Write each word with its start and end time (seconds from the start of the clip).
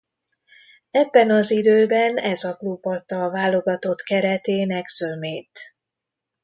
Ebben 0.91 1.29
az 1.31 1.51
időben 1.51 2.15
ez 2.17 2.43
a 2.43 2.55
klub 2.57 2.85
adta 2.85 3.23
a 3.23 3.31
válogatott 3.31 4.01
keretének 4.01 4.87
zömét. 4.87 5.59